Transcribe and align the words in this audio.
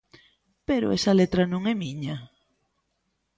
Pero 0.67 0.93
esa 0.97 1.17
letra 1.19 1.43
non 1.51 1.61
é 1.71 1.73
miña! 1.83 2.15